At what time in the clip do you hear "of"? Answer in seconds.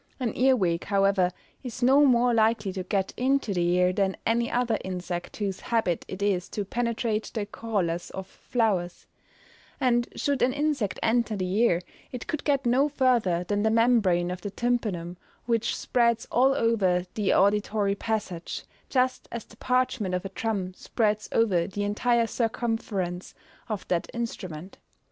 8.09-8.25, 14.31-14.41, 20.15-20.25, 23.69-23.87